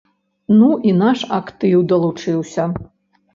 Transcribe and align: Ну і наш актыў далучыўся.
Ну 0.61 0.69
і 0.91 0.93
наш 1.01 1.19
актыў 1.39 1.85
далучыўся. 1.93 2.67